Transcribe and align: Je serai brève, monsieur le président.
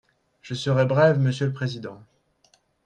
Je 0.41 0.55
serai 0.55 0.87
brève, 0.87 1.19
monsieur 1.19 1.45
le 1.45 1.53
président. 1.53 2.01